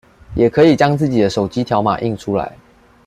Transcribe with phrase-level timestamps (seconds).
[0.33, 2.57] 也可以將自己的手機條碼印出來